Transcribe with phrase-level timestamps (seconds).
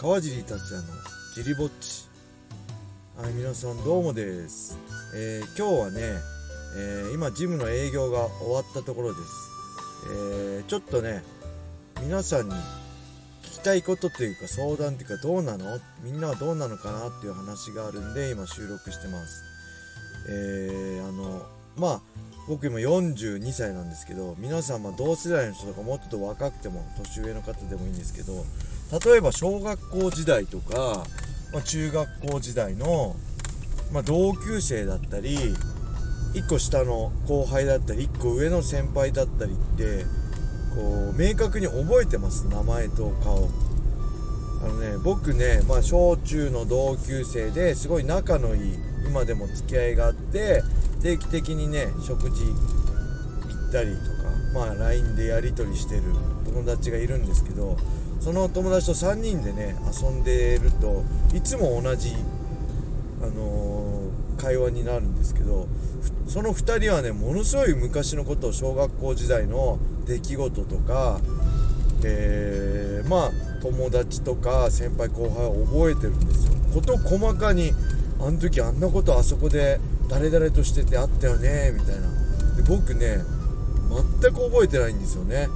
[0.00, 0.82] 川尻達也の
[1.34, 2.06] ジリぼっち。
[3.20, 4.78] はい皆さんどうもです、
[5.12, 6.00] えー今日はね、
[6.76, 9.22] えー今ジムの営業が終わったところです、
[10.12, 11.24] えーちょっとね
[12.00, 12.54] 皆さんに
[13.42, 15.80] 聞きたいことというか相談というかどうなの？
[16.04, 19.42] みんなはどうなのかなっていう話があるんで今収録してます。
[20.30, 21.44] えーあの
[21.76, 22.00] まあ
[22.46, 28.44] 僕今42歳なんですけど皆さんま同世代の人とかもうちょっと若くても年上の方でもいいんですけど
[28.92, 31.04] 例えば小学校時代とか、
[31.52, 33.16] まあ、中学校時代の、
[33.92, 35.36] まあ、同級生だったり
[36.34, 40.04] 1個下の後輩だったり1個上の先輩だったりって
[40.74, 43.48] こう明確に覚えてます名前と顔。
[44.60, 48.74] あのね僕ね、まあ、小中の同級生ですごい仲のいい
[49.06, 50.62] 今でも付き合いがあって
[51.00, 52.54] 定期的にね食事行
[53.68, 56.02] ったりとかまあ LINE でやり取りしてる
[56.44, 57.76] 友達がいるんですけど
[58.20, 62.14] その友達と3人でね遊んでるといつも同じ、
[63.22, 63.98] あのー
[64.38, 65.66] 会話になるんですけど
[66.28, 71.20] その2人はねものすごい昔のことを小学校時代の出来事とか
[72.04, 76.52] えーまあ友達とか先輩後輩を覚えてるんですよ。
[76.72, 77.72] こと細かに
[78.20, 82.02] あの時あんなことあそこで誰々としててあったよねみたいな。
[82.54, 83.18] で僕ね
[84.22, 85.48] 全く覚えてないんですよね。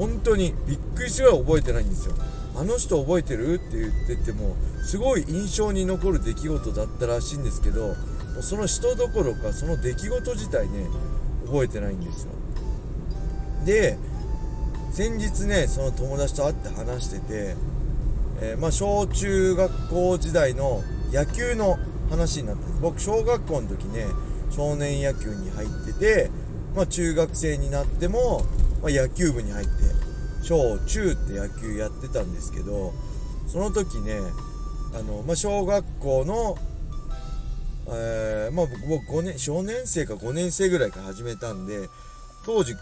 [0.00, 2.14] 本当にびっくりするぐら覚えてないんですよ。
[2.56, 7.94] あの人覚えてるって言っててもすごい印象に残る出来事だったらしいんですけど
[8.40, 10.86] その人どころかその出来事自体ね
[11.44, 12.32] 覚えてないんですよ。
[13.66, 13.98] で
[14.90, 17.54] 先日ねその友達と会って話してて、
[18.40, 22.80] えーまあ小中学校時代の野球の話になったんです。
[22.80, 24.06] 僕小学校の時ね
[24.50, 26.30] 少年野球に入ってて、
[26.74, 28.44] まあ、中学生になっても、
[28.82, 29.89] まあ野球部に入って
[30.42, 32.92] 小中って野球やってたんですけど
[33.46, 34.18] その時ね
[34.94, 36.56] あの、まあ、小学校の
[37.88, 41.88] えーまあ僕5年少年生か5年生ぐらいから始めたんで
[42.44, 42.74] 当時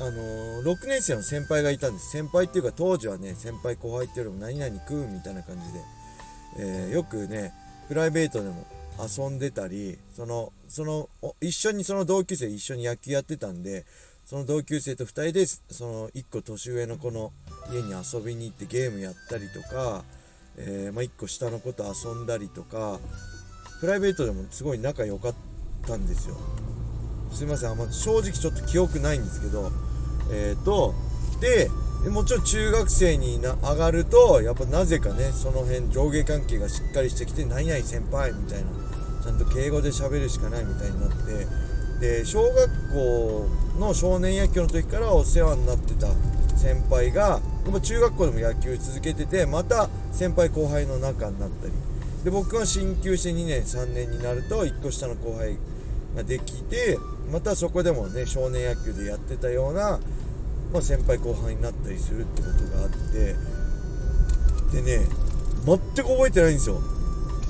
[0.00, 2.10] あのー6年生の先輩がいたんです。
[2.10, 5.80] 先輩っていうか当時はね先輩後輩っていうよりも何々くんみたいな感じで、
[6.58, 7.52] えーよくね
[7.88, 8.66] プライベートでも
[8.98, 11.08] 遊んでたりそのその
[11.40, 13.84] 一緒にその同級生一緒に野球やってたんで
[14.24, 17.32] その同級生と2人でその1個年上の子の
[17.72, 20.04] 家に遊びに行ってゲームやったりとか、
[20.56, 22.98] えーまあ、1個下の子と遊んだりとか
[23.80, 25.34] プライベートでもすごい仲良かっ
[25.86, 26.36] たんですよ。
[27.32, 29.70] すいませんあんま正直ちょっと記憶ないんですけど
[30.30, 30.94] えっ、と
[31.40, 31.68] で
[32.04, 38.70] でもちろん中学生にな上がるとやっぱなぜかねその辺上下関係がしっかりしてきて何々先輩みたいな
[39.22, 41.46] ちゃんと敬語で喋るしかないみたいになって
[42.00, 46.08] で小学校の少年野球の時からお世話になってた
[46.56, 47.40] 先輩が
[47.82, 51.72] 中学校でも野球続けててまた先輩後輩の仲になったり。
[52.24, 55.58] で僕は進級して2年3年になると1個下の後輩
[56.16, 56.98] ができて
[57.30, 60.00] またそこでもね少年野球でやってたような、
[60.72, 63.34] まあ、先輩後輩になったりするってことがあって。
[64.72, 65.06] でね
[65.64, 66.80] 全く覚えてないんですよ。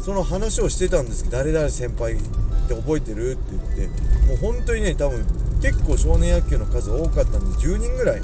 [0.05, 2.17] その話をしてたんですけど誰々先輩
[2.65, 3.41] って覚えてるって
[3.77, 5.25] 言ってもう本当にね多分
[5.61, 8.23] 結構少年野球の数多かったんで10人ぐらいい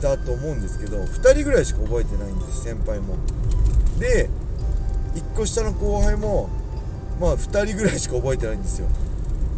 [0.00, 3.16] たと思うんですけど2人ぐらいしか覚えてないんです先輩も。
[3.98, 4.28] で
[5.14, 6.48] 1個下の後輩も
[7.20, 8.88] まあ2人ぐらいしか覚えてないんですよ。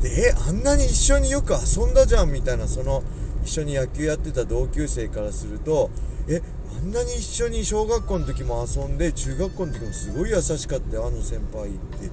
[0.03, 3.03] でえあんなに一緒によく遊んだじゃんみたいなその
[3.45, 5.91] 一緒に野球やってた同級生からすると
[6.29, 6.43] え
[6.77, 12.11] あんなに一緒に小学校の時も遊んで中学校の時もすごい優しかったよあの先輩って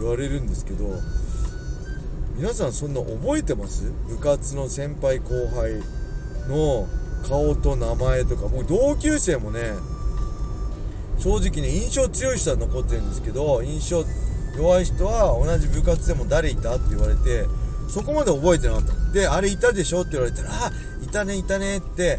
[0.00, 0.84] 言われるんですけど
[2.36, 3.90] 皆さんそんな覚えてます？
[4.08, 5.80] 部活の先輩後輩
[6.48, 6.86] の
[7.26, 8.42] 顔と名前とか。
[8.42, 9.72] 僕同級生もね
[11.18, 14.04] 正直ね印象強い人は残ってるんですけど印象
[14.54, 16.76] 弱い人は同じ部活でも誰いた？
[16.76, 17.46] って言われて
[17.88, 19.12] そこまで覚えてなかった。
[19.12, 20.02] であれいたでしょ？
[20.02, 20.70] って言われたらあ
[21.02, 22.18] いたねいたねって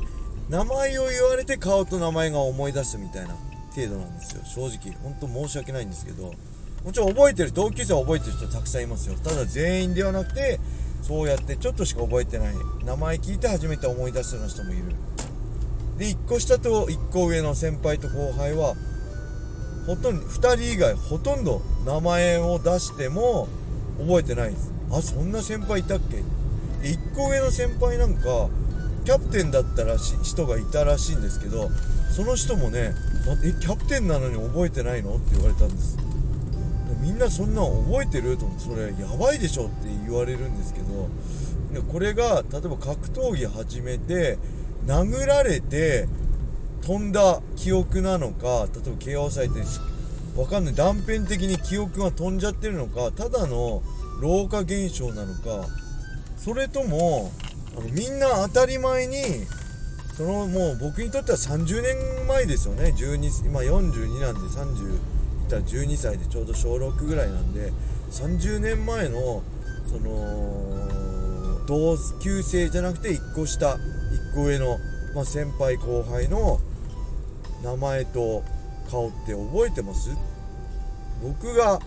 [0.50, 3.36] 名前を言われて顔と名前が思い出すみたいな
[3.76, 4.42] 程度なんですよ。
[4.72, 6.34] 正直本当申し訳ないんですけど。
[6.84, 9.16] もちろん覚えてる同級生は覚えてる人たくさんいますよ。
[9.24, 10.60] ただ全員ではなくて
[11.02, 14.84] そうやってちょっとしか覚えてない名前聞いて初めて思い出すような人もいる。
[15.98, 18.76] で1個下と1個上の先輩と後輩は
[19.86, 23.48] ほとんど2人以外ほとんど名前を出しても
[24.00, 24.72] 覚えてないんです。
[24.92, 26.18] あそんな先輩いたっけ？
[26.18, 28.48] で1個上の先輩なんか
[29.04, 31.70] キャプテンだったらし人がいたらしいんですけど
[32.16, 32.94] その人もね
[33.44, 35.98] 「えキャプテンなのに覚えてないの?」って言われたんです。
[37.00, 38.38] みんなそんな覚えてる？
[38.38, 41.10] と思ってそれやばいでしょって言われるんですけど
[41.92, 44.38] これが例えば格闘技始めて
[44.86, 46.08] 殴られて
[46.82, 49.62] 飛んだ記憶なのか例えば怪我をされて
[50.36, 50.76] わかんない。
[50.76, 53.82] 断片的に記憶が飛んじゃってるのかただの
[54.22, 55.68] 老化現象なのか
[56.38, 57.32] それとも
[57.76, 59.18] あのみんな当たり前に
[60.16, 62.94] そのもう僕にとっては30年前ですよね。
[62.98, 64.98] 12今42なんで30
[65.48, 67.72] ったら12歳でちょうど小6ぐらいなんで
[68.12, 69.42] 30年前の
[69.88, 73.80] その同級生じゃなくて1個下1
[74.36, 74.78] 個上の、
[75.16, 76.60] まあ、先輩後輩の
[77.64, 78.44] 名前と
[78.90, 80.12] 顔って覚えてます？
[81.22, 81.80] 僕が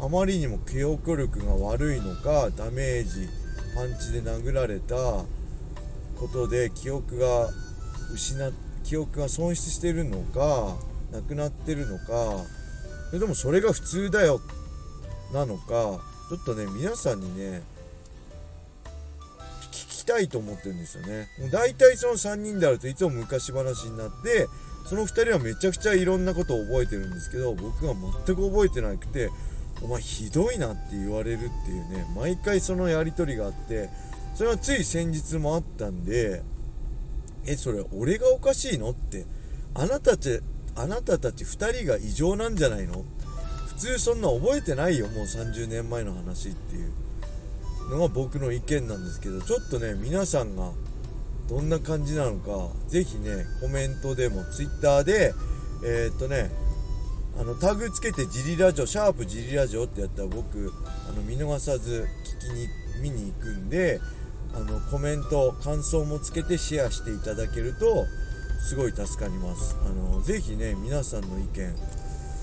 [0.00, 3.28] あまりにも記憶力が悪いのかダメージ
[3.74, 5.26] パンチで殴られたこ
[6.32, 7.48] とで記憶が
[8.16, 8.52] 失
[8.84, 10.76] 記憶が損失してるのか
[11.12, 12.44] なくなってるのか
[13.08, 14.40] それともそれが普通だよ。
[15.32, 17.62] なのかちょっとね皆さんにね
[19.72, 21.28] 聞きたいと思ってるんですよね。
[21.50, 24.46] 大体その3人であるといつも昔話になって
[24.86, 27.94] その2人はめちゃくちゃいろんなことを覚えてるんですけど僕は
[28.26, 29.30] 全く覚えてなくて
[29.82, 33.90] お前ひどいなって言われるっていうね毎回そのやり取りがあって
[34.34, 36.42] それはつい先日もあったんで
[37.46, 39.26] えそれ俺がおかしいのって
[39.74, 40.40] あなたたち
[40.78, 43.04] あなたたち2人が異常なんじゃないの？
[43.66, 46.92] 普通そんな覚えてないよもう30年前の話っていう
[47.90, 50.70] のが僕の意見なんですけどちょっとね皆さんが
[51.48, 55.32] どんな感じなのか是非ねコメントでも Twitter で
[55.84, 56.50] えー、っとね
[57.38, 60.72] あのタグつけてジリラジオシャープジリラジオってやったら僕
[61.08, 62.08] あの見逃さず
[62.42, 62.68] 聞きに
[63.00, 64.00] 見に行くんで
[64.54, 68.06] あのコメント感想もつけてシェアしていただけると
[68.60, 69.76] すごい助かります。
[69.84, 71.74] あのぜひね皆さんの意見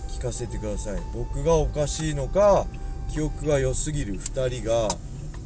[0.09, 1.01] 聞かせてください。
[1.13, 2.65] 僕がおかしいのか
[3.11, 4.87] 記憶が良すぎる2人が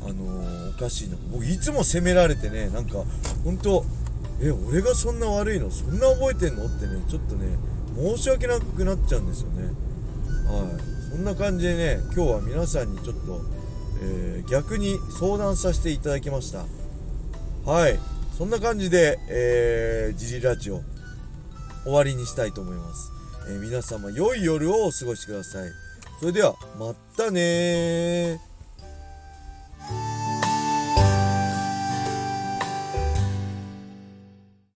[0.06, 3.04] あのー、おかしいの僕いつも責められてねなんか
[3.44, 3.84] 本当
[4.42, 5.70] え俺がそんな悪いの？
[5.70, 6.66] そんな覚えてんの？
[6.66, 7.58] ってねちょっとね
[7.98, 9.64] 申し訳なくなっちゃうんですよね。
[10.46, 11.12] はい。
[11.12, 13.42] そんな感じでね今日は皆さんにちょっと、
[14.02, 16.66] えー、逆に相談させていただきました。
[17.70, 18.00] はい。
[18.40, 20.82] そんな感じで、えー、ジリラジオ
[21.84, 23.12] 終わりにしたいと思います、
[23.50, 25.70] えー、皆様良い夜をお過ごしください。
[26.22, 28.40] それではまたね